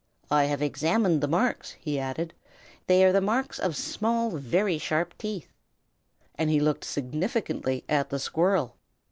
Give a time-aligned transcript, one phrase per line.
[0.31, 4.79] I have examined the marks," he added, "and they are the marks of small, very
[4.79, 5.53] sharp teeth."
[6.33, 8.77] And he looked significantly at the squirrel.